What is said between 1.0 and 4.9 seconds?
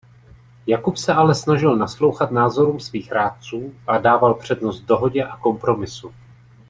ale snažil naslouchat názorům svých rádců a dával přednost